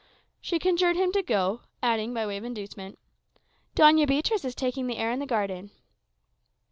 [0.41, 2.97] She conjured him to go, adding, by way of inducement,
[3.75, 5.69] "Doña Beatriz is taking the air in the garden."